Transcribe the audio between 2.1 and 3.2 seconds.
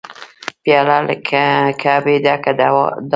ډکه دعا لري.